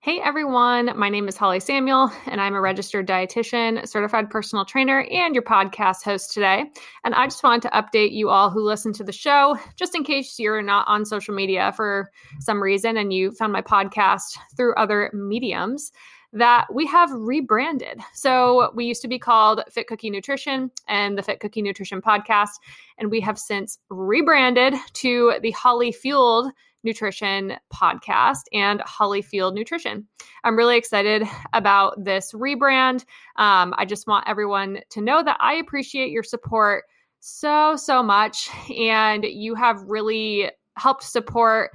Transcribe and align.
Hey 0.00 0.20
everyone, 0.22 0.96
my 0.96 1.08
name 1.08 1.26
is 1.26 1.36
Holley 1.36 1.58
Samuel, 1.58 2.12
and 2.26 2.40
I'm 2.40 2.54
a 2.54 2.60
registered 2.60 3.08
dietitian, 3.08 3.86
certified 3.86 4.30
personal 4.30 4.64
trainer, 4.64 5.00
and 5.10 5.34
your 5.34 5.42
podcast 5.42 6.04
host 6.04 6.32
today. 6.32 6.66
And 7.02 7.16
I 7.16 7.26
just 7.26 7.42
wanted 7.42 7.62
to 7.62 7.70
update 7.70 8.12
you 8.12 8.30
all 8.30 8.48
who 8.48 8.62
listen 8.62 8.92
to 8.92 9.02
the 9.02 9.10
show, 9.10 9.58
just 9.74 9.96
in 9.96 10.04
case 10.04 10.38
you're 10.38 10.62
not 10.62 10.86
on 10.86 11.04
social 11.04 11.34
media 11.34 11.72
for 11.74 12.12
some 12.38 12.62
reason 12.62 12.96
and 12.96 13.12
you 13.12 13.32
found 13.32 13.52
my 13.52 13.60
podcast 13.60 14.38
through 14.56 14.76
other 14.76 15.10
mediums, 15.12 15.90
that 16.32 16.72
we 16.72 16.86
have 16.86 17.10
rebranded. 17.10 17.98
So 18.12 18.70
we 18.76 18.84
used 18.84 19.02
to 19.02 19.08
be 19.08 19.18
called 19.18 19.64
Fit 19.68 19.88
Cookie 19.88 20.10
Nutrition 20.10 20.70
and 20.86 21.18
the 21.18 21.24
Fit 21.24 21.40
Cookie 21.40 21.62
Nutrition 21.62 22.00
Podcast, 22.00 22.60
and 22.98 23.10
we 23.10 23.20
have 23.22 23.36
since 23.36 23.80
rebranded 23.90 24.74
to 24.92 25.34
the 25.42 25.50
Holley 25.50 25.90
Fueled 25.90 26.52
Nutrition 26.84 27.54
podcast 27.72 28.42
and 28.52 28.80
Holley 28.82 29.22
Fueled 29.22 29.54
Nutrition. 29.54 30.06
I'm 30.44 30.56
really 30.56 30.76
excited 30.76 31.24
about 31.52 32.02
this 32.02 32.32
rebrand. 32.32 33.04
Um, 33.36 33.74
I 33.76 33.84
just 33.84 34.06
want 34.06 34.28
everyone 34.28 34.80
to 34.90 35.00
know 35.00 35.22
that 35.22 35.36
I 35.40 35.54
appreciate 35.54 36.10
your 36.10 36.22
support 36.22 36.84
so, 37.20 37.76
so 37.76 38.02
much. 38.02 38.48
And 38.70 39.24
you 39.24 39.54
have 39.54 39.82
really 39.82 40.50
helped 40.76 41.02
support 41.02 41.72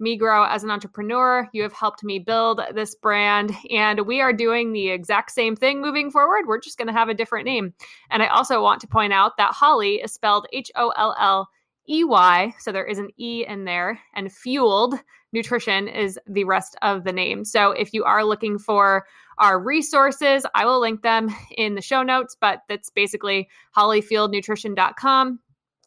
me 0.00 0.16
grow 0.16 0.44
as 0.44 0.64
an 0.64 0.70
entrepreneur. 0.70 1.48
You 1.52 1.62
have 1.62 1.72
helped 1.72 2.02
me 2.02 2.18
build 2.18 2.60
this 2.74 2.96
brand, 2.96 3.52
and 3.70 4.00
we 4.00 4.20
are 4.20 4.32
doing 4.32 4.72
the 4.72 4.88
exact 4.88 5.30
same 5.30 5.54
thing 5.54 5.80
moving 5.80 6.10
forward. 6.10 6.46
We're 6.46 6.60
just 6.60 6.78
going 6.78 6.88
to 6.88 6.92
have 6.92 7.08
a 7.08 7.14
different 7.14 7.46
name. 7.46 7.72
And 8.10 8.22
I 8.22 8.26
also 8.26 8.60
want 8.60 8.80
to 8.80 8.88
point 8.88 9.12
out 9.12 9.36
that 9.36 9.52
Holley 9.52 10.02
is 10.02 10.12
spelled 10.12 10.48
H 10.52 10.70
O 10.74 10.92
L 10.96 11.14
L 11.18 11.48
EY, 11.88 12.54
so 12.58 12.72
there 12.72 12.84
is 12.84 12.98
an 12.98 13.10
E 13.18 13.44
in 13.46 13.64
there, 13.64 14.00
and 14.14 14.32
fueled 14.32 14.94
nutrition 15.32 15.88
is 15.88 16.18
the 16.26 16.44
rest 16.44 16.76
of 16.82 17.04
the 17.04 17.12
name. 17.12 17.44
So 17.44 17.72
if 17.72 17.92
you 17.92 18.04
are 18.04 18.24
looking 18.24 18.58
for 18.58 19.04
our 19.38 19.58
resources, 19.58 20.46
I 20.54 20.64
will 20.64 20.80
link 20.80 21.02
them 21.02 21.34
in 21.56 21.74
the 21.74 21.82
show 21.82 22.02
notes, 22.02 22.36
but 22.40 22.60
that's 22.68 22.90
basically 22.90 23.48
holleyfuelednutrition.com. 23.76 25.40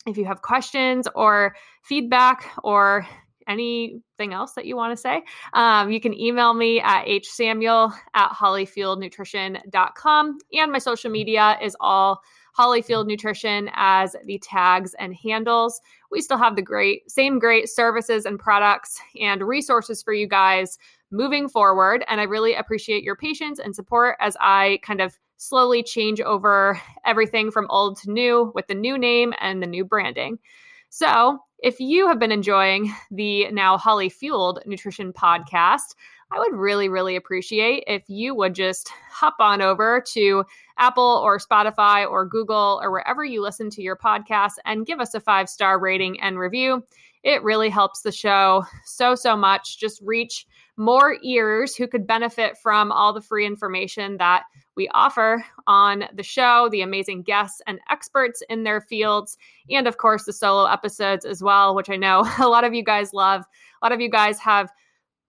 If 0.05 0.17
you 0.17 0.25
have 0.25 0.41
questions 0.41 1.07
or 1.15 1.55
feedback 1.83 2.49
or 2.63 3.07
anything 3.47 4.33
else 4.33 4.53
that 4.53 4.65
you 4.65 4.75
want 4.75 4.95
to 4.95 5.01
say, 5.01 5.21
um, 5.53 5.91
you 5.91 5.99
can 5.99 6.13
email 6.13 6.53
me 6.53 6.79
at 6.81 7.05
hsamuel 7.05 7.93
at 8.13 8.31
holleyfuelednutrition.com. 8.31 10.37
And 10.53 10.71
my 10.71 10.79
social 10.79 11.11
media 11.11 11.57
is 11.61 11.75
all 11.79 12.21
Holley 12.53 12.81
Fueled 12.81 13.07
Nutrition 13.07 13.69
as 13.75 14.15
the 14.25 14.39
tags 14.39 14.95
and 14.97 15.13
handles. 15.13 15.79
We 16.09 16.21
still 16.21 16.39
have 16.39 16.55
the 16.55 16.63
great, 16.63 17.09
same 17.09 17.37
great 17.37 17.69
services 17.69 18.25
and 18.25 18.39
products 18.39 18.99
and 19.21 19.43
resources 19.43 20.01
for 20.01 20.11
you 20.11 20.27
guys 20.27 20.79
moving 21.11 21.47
forward. 21.47 22.03
And 22.07 22.19
I 22.19 22.23
really 22.23 22.55
appreciate 22.55 23.03
your 23.03 23.15
patience 23.15 23.59
and 23.59 23.75
support 23.75 24.17
as 24.19 24.35
I 24.39 24.79
kind 24.81 25.01
of 25.01 25.19
slowly 25.37 25.83
change 25.83 26.19
over 26.19 26.81
everything 27.05 27.51
from 27.51 27.67
old 27.69 27.97
to 27.97 28.11
new 28.11 28.51
with 28.55 28.65
the 28.67 28.73
new 28.73 28.97
name 28.97 29.33
and 29.39 29.61
the 29.61 29.67
new 29.67 29.85
branding. 29.85 30.39
So, 30.89 31.39
if 31.59 31.79
you 31.79 32.07
have 32.07 32.19
been 32.19 32.31
enjoying 32.31 32.93
the 33.11 33.51
now 33.51 33.77
Holley 33.77 34.09
Fueled 34.09 34.59
Nutrition 34.65 35.11
podcast, 35.11 35.95
I 36.31 36.39
would 36.39 36.53
really, 36.53 36.89
really 36.89 37.15
appreciate 37.15 37.85
if 37.87 38.03
you 38.09 38.35
would 38.35 38.53
just 38.53 38.89
hop 39.09 39.35
on 39.39 39.61
over 39.61 40.03
to 40.09 40.43
Apple 40.77 41.21
or 41.23 41.39
Spotify 41.39 42.09
or 42.09 42.25
Google 42.25 42.79
or 42.83 42.91
wherever 42.91 43.23
you 43.23 43.41
listen 43.41 43.69
to 43.71 43.81
your 43.81 43.95
podcast 43.95 44.53
and 44.65 44.85
give 44.85 44.99
us 44.99 45.13
a 45.13 45.21
five 45.21 45.49
star 45.49 45.79
rating 45.79 46.19
and 46.19 46.37
review. 46.37 46.83
It 47.23 47.43
really 47.43 47.69
helps 47.69 48.01
the 48.01 48.11
show 48.11 48.65
so, 48.85 49.15
so 49.15 49.35
much. 49.37 49.79
Just 49.79 50.01
reach 50.03 50.45
more 50.75 51.17
ears 51.23 51.75
who 51.75 51.87
could 51.87 52.05
benefit 52.05 52.57
from 52.57 52.91
all 52.91 53.13
the 53.13 53.21
free 53.21 53.45
information 53.45 54.17
that 54.17 54.43
we 54.77 54.87
offer 54.93 55.43
on 55.65 56.05
the 56.13 56.23
show, 56.23 56.69
the 56.71 56.81
amazing 56.81 57.23
guests 57.23 57.61
and 57.67 57.79
experts 57.89 58.41
in 58.49 58.63
their 58.63 58.79
fields, 58.79 59.37
and 59.69 59.87
of 59.87 59.97
course, 59.97 60.23
the 60.23 60.31
solo 60.31 60.65
episodes 60.65 61.25
as 61.25 61.43
well, 61.43 61.75
which 61.75 61.89
I 61.89 61.97
know 61.97 62.23
a 62.39 62.47
lot 62.47 62.63
of 62.63 62.73
you 62.73 62.83
guys 62.83 63.13
love. 63.13 63.43
A 63.81 63.85
lot 63.85 63.91
of 63.91 63.99
you 63.99 64.09
guys 64.09 64.39
have 64.39 64.71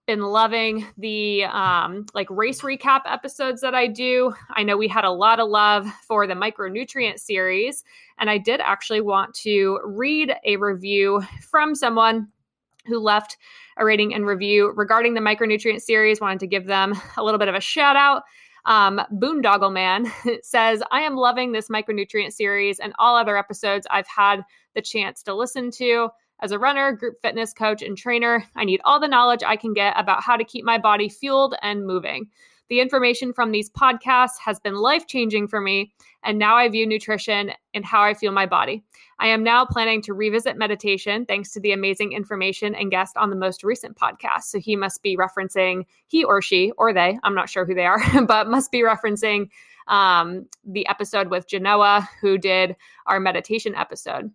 been 0.07 0.21
loving 0.21 0.87
the 0.97 1.43
um, 1.43 2.05
like 2.15 2.27
race 2.31 2.61
recap 2.61 3.01
episodes 3.05 3.61
that 3.61 3.75
I 3.75 3.85
do. 3.85 4.33
I 4.55 4.63
know 4.63 4.75
we 4.75 4.87
had 4.87 5.03
a 5.03 5.11
lot 5.11 5.39
of 5.39 5.49
love 5.49 5.87
for 6.07 6.25
the 6.25 6.33
micronutrient 6.33 7.19
series, 7.19 7.83
and 8.17 8.29
I 8.29 8.37
did 8.37 8.59
actually 8.59 9.01
want 9.01 9.33
to 9.35 9.79
read 9.83 10.33
a 10.45 10.55
review 10.55 11.21
from 11.47 11.75
someone 11.75 12.27
who 12.87 12.99
left 12.99 13.37
a 13.77 13.85
rating 13.85 14.13
and 14.13 14.25
review 14.25 14.73
regarding 14.75 15.13
the 15.13 15.21
micronutrient 15.21 15.81
series. 15.81 16.19
Wanted 16.19 16.39
to 16.39 16.47
give 16.47 16.65
them 16.65 16.93
a 17.17 17.23
little 17.23 17.37
bit 17.37 17.47
of 17.47 17.55
a 17.55 17.61
shout 17.61 17.95
out. 17.95 18.23
Um, 18.65 19.01
Boondoggle 19.13 19.73
Man 19.73 20.11
says, 20.43 20.83
I 20.91 21.01
am 21.01 21.15
loving 21.15 21.51
this 21.51 21.69
micronutrient 21.69 22.33
series 22.33 22.79
and 22.79 22.93
all 22.99 23.15
other 23.15 23.37
episodes 23.37 23.87
I've 23.89 24.07
had 24.07 24.43
the 24.75 24.81
chance 24.81 25.23
to 25.23 25.33
listen 25.33 25.71
to. 25.71 26.09
As 26.41 26.51
a 26.51 26.59
runner, 26.59 26.93
group 26.93 27.15
fitness 27.21 27.53
coach, 27.53 27.81
and 27.81 27.97
trainer, 27.97 28.45
I 28.55 28.63
need 28.63 28.79
all 28.85 28.99
the 28.99 29.07
knowledge 29.07 29.43
I 29.45 29.57
can 29.57 29.73
get 29.73 29.99
about 29.99 30.23
how 30.23 30.37
to 30.37 30.45
keep 30.45 30.63
my 30.63 30.77
body 30.77 31.09
fueled 31.09 31.55
and 31.61 31.85
moving. 31.85 32.29
The 32.69 32.79
information 32.79 33.33
from 33.33 33.51
these 33.51 33.69
podcasts 33.71 34.37
has 34.43 34.59
been 34.59 34.75
life 34.75 35.07
changing 35.07 35.47
for 35.47 35.59
me, 35.59 35.91
and 36.23 36.37
now 36.37 36.55
I 36.55 36.69
view 36.69 36.85
nutrition 36.85 37.51
and 37.73 37.83
how 37.83 38.03
I 38.03 38.13
feel 38.13 38.31
my 38.31 38.45
body. 38.45 38.83
I 39.19 39.27
am 39.27 39.43
now 39.43 39.65
planning 39.65 40.01
to 40.03 40.13
revisit 40.13 40.55
meditation 40.55 41.25
thanks 41.25 41.51
to 41.53 41.59
the 41.59 41.71
amazing 41.71 42.13
information 42.13 42.75
and 42.75 42.91
guest 42.91 43.17
on 43.17 43.31
the 43.31 43.35
most 43.35 43.63
recent 43.63 43.97
podcast. 43.97 44.43
So 44.43 44.59
he 44.59 44.75
must 44.75 45.01
be 45.01 45.17
referencing, 45.17 45.85
he 46.07 46.23
or 46.23 46.43
she 46.43 46.71
or 46.77 46.93
they, 46.93 47.17
I'm 47.23 47.35
not 47.35 47.49
sure 47.49 47.65
who 47.65 47.73
they 47.73 47.85
are, 47.85 48.01
but 48.27 48.47
must 48.47 48.71
be 48.71 48.81
referencing 48.83 49.49
um, 49.87 50.45
the 50.63 50.87
episode 50.87 51.29
with 51.29 51.47
Genoa, 51.47 52.07
who 52.21 52.37
did 52.37 52.75
our 53.07 53.19
meditation 53.19 53.73
episode. 53.73 54.31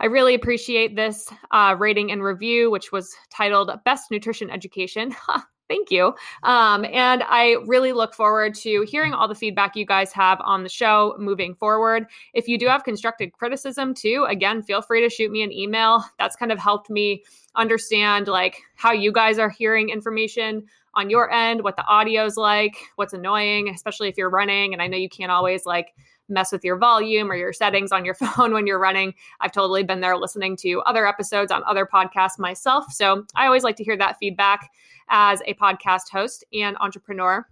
I 0.00 0.06
really 0.06 0.34
appreciate 0.34 0.96
this 0.96 1.32
uh, 1.52 1.76
rating 1.78 2.10
and 2.10 2.22
review, 2.22 2.68
which 2.70 2.90
was 2.90 3.14
titled 3.30 3.70
Best 3.84 4.10
Nutrition 4.10 4.50
Education. 4.50 5.14
Thank 5.74 5.90
you. 5.90 6.14
Um, 6.44 6.84
and 6.84 7.24
I 7.26 7.56
really 7.66 7.92
look 7.92 8.14
forward 8.14 8.54
to 8.56 8.82
hearing 8.88 9.12
all 9.12 9.26
the 9.26 9.34
feedback 9.34 9.74
you 9.74 9.84
guys 9.84 10.12
have 10.12 10.40
on 10.40 10.62
the 10.62 10.68
show 10.68 11.16
moving 11.18 11.52
forward. 11.52 12.06
If 12.32 12.46
you 12.46 12.58
do 12.58 12.68
have 12.68 12.84
constructive 12.84 13.32
criticism 13.32 13.92
too, 13.92 14.24
again, 14.28 14.62
feel 14.62 14.82
free 14.82 15.00
to 15.00 15.10
shoot 15.10 15.32
me 15.32 15.42
an 15.42 15.50
email. 15.50 16.04
That's 16.16 16.36
kind 16.36 16.52
of 16.52 16.60
helped 16.60 16.90
me 16.90 17.24
understand 17.56 18.28
like 18.28 18.62
how 18.76 18.92
you 18.92 19.10
guys 19.10 19.40
are 19.40 19.50
hearing 19.50 19.88
information 19.88 20.64
on 20.94 21.10
your 21.10 21.32
end, 21.32 21.64
what 21.64 21.74
the 21.74 21.84
audio's 21.86 22.36
like, 22.36 22.76
what's 22.94 23.12
annoying, 23.12 23.68
especially 23.68 24.08
if 24.08 24.16
you're 24.16 24.30
running. 24.30 24.74
And 24.74 24.80
I 24.80 24.86
know 24.86 24.96
you 24.96 25.08
can't 25.08 25.32
always 25.32 25.66
like 25.66 25.92
mess 26.28 26.52
with 26.52 26.64
your 26.64 26.76
volume 26.76 27.30
or 27.30 27.36
your 27.36 27.52
settings 27.52 27.92
on 27.92 28.04
your 28.04 28.14
phone 28.14 28.52
when 28.52 28.66
you're 28.66 28.78
running. 28.78 29.14
I've 29.40 29.52
totally 29.52 29.82
been 29.82 30.00
there 30.00 30.16
listening 30.16 30.56
to 30.58 30.80
other 30.82 31.06
episodes 31.06 31.52
on 31.52 31.62
other 31.64 31.86
podcasts 31.86 32.38
myself. 32.38 32.92
So 32.92 33.24
I 33.34 33.46
always 33.46 33.62
like 33.62 33.76
to 33.76 33.84
hear 33.84 33.96
that 33.96 34.18
feedback 34.18 34.70
as 35.08 35.42
a 35.46 35.54
podcast 35.54 36.10
host 36.10 36.44
and 36.52 36.76
entrepreneur. 36.80 37.46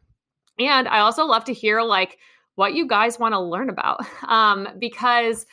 And 0.59 0.89
I 0.89 1.01
also 1.01 1.25
love 1.25 1.45
to 1.45 1.53
hear 1.53 1.83
like 1.83 2.19
what 2.55 2.75
you 2.75 2.87
guys 2.87 3.19
want 3.19 3.33
to 3.33 3.41
learn 3.41 3.71
about 3.71 4.01
um, 4.29 4.69
because 4.79 5.47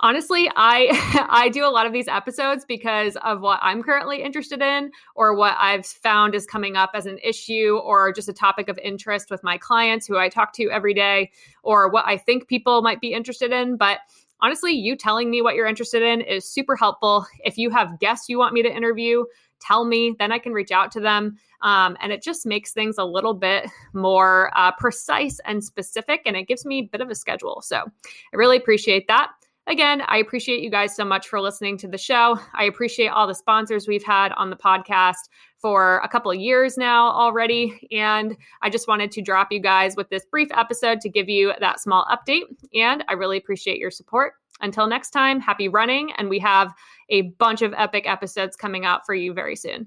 honestly 0.00 0.50
i 0.56 1.26
i 1.30 1.48
do 1.48 1.64
a 1.64 1.70
lot 1.70 1.86
of 1.86 1.92
these 1.92 2.08
episodes 2.08 2.64
because 2.64 3.16
of 3.24 3.40
what 3.40 3.58
i'm 3.62 3.82
currently 3.82 4.22
interested 4.22 4.62
in 4.62 4.90
or 5.14 5.34
what 5.34 5.56
i've 5.58 5.86
found 5.86 6.34
is 6.34 6.46
coming 6.46 6.76
up 6.76 6.90
as 6.94 7.06
an 7.06 7.18
issue 7.22 7.78
or 7.84 8.12
just 8.12 8.28
a 8.28 8.32
topic 8.32 8.68
of 8.68 8.78
interest 8.78 9.30
with 9.30 9.42
my 9.42 9.58
clients 9.58 10.06
who 10.06 10.16
i 10.16 10.28
talk 10.28 10.52
to 10.52 10.70
every 10.70 10.94
day 10.94 11.30
or 11.62 11.90
what 11.90 12.04
i 12.06 12.16
think 12.16 12.46
people 12.48 12.82
might 12.82 13.00
be 13.00 13.12
interested 13.12 13.52
in. 13.52 13.76
But 13.76 13.98
honestly 14.40 14.72
you 14.72 14.96
telling 14.96 15.30
me 15.30 15.42
what 15.42 15.54
you're 15.54 15.66
interested 15.66 16.02
in 16.02 16.20
is 16.20 16.48
super 16.48 16.76
helpful. 16.76 17.26
If 17.44 17.58
you 17.58 17.70
have 17.70 17.98
guests 17.98 18.28
you 18.28 18.38
want 18.38 18.54
me 18.54 18.62
to 18.62 18.74
interview 18.74 19.24
tell 19.60 19.84
me 19.84 20.14
then 20.20 20.30
i 20.30 20.38
can 20.38 20.52
reach 20.52 20.70
out 20.70 20.92
to 20.92 21.00
them. 21.00 21.36
Um, 21.60 21.96
and 22.00 22.12
it 22.12 22.22
just 22.22 22.46
makes 22.46 22.72
things 22.72 22.98
a 22.98 23.04
little 23.04 23.34
bit 23.34 23.68
more 23.92 24.52
uh, 24.56 24.70
precise 24.70 25.40
and 25.44 25.64
specific 25.64 26.22
and 26.24 26.36
it 26.36 26.46
gives 26.46 26.64
me 26.64 26.78
a 26.78 26.82
bit 26.82 27.00
of 27.00 27.10
a 27.10 27.16
schedule. 27.16 27.60
So 27.62 27.78
i 27.78 28.36
really 28.36 28.56
appreciate 28.56 29.08
that 29.08 29.30
Again, 29.68 30.02
I 30.08 30.16
appreciate 30.16 30.62
you 30.62 30.70
guys 30.70 30.96
so 30.96 31.04
much 31.04 31.28
for 31.28 31.42
listening 31.42 31.76
to 31.78 31.88
the 31.88 31.98
show. 31.98 32.38
I 32.54 32.64
appreciate 32.64 33.08
all 33.08 33.26
the 33.26 33.34
sponsors 33.34 33.86
we've 33.86 34.02
had 34.02 34.32
on 34.32 34.48
the 34.48 34.56
podcast 34.56 35.28
for 35.58 35.98
a 35.98 36.08
couple 36.08 36.30
of 36.30 36.38
years 36.38 36.78
now 36.78 37.10
already. 37.10 37.86
And 37.92 38.34
I 38.62 38.70
just 38.70 38.88
wanted 38.88 39.10
to 39.12 39.20
drop 39.20 39.52
you 39.52 39.60
guys 39.60 39.94
with 39.94 40.08
this 40.08 40.24
brief 40.24 40.48
episode 40.52 41.02
to 41.02 41.10
give 41.10 41.28
you 41.28 41.52
that 41.60 41.80
small 41.80 42.06
update. 42.06 42.44
And 42.74 43.04
I 43.08 43.12
really 43.12 43.36
appreciate 43.36 43.78
your 43.78 43.90
support. 43.90 44.34
Until 44.62 44.86
next 44.86 45.10
time, 45.10 45.38
happy 45.38 45.68
running. 45.68 46.12
And 46.12 46.30
we 46.30 46.38
have 46.38 46.72
a 47.10 47.22
bunch 47.38 47.60
of 47.60 47.74
epic 47.76 48.08
episodes 48.08 48.56
coming 48.56 48.86
out 48.86 49.04
for 49.04 49.14
you 49.14 49.34
very 49.34 49.54
soon. 49.54 49.86